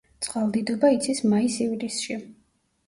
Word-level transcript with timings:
წყალდიდობა 0.27 0.91
იცის 0.95 1.23
მაის-ივლისში. 1.35 2.21